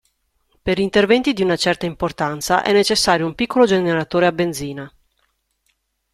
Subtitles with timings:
[0.63, 4.91] Per interventi di una certa importanza è necessario un piccolo generatore a benzina.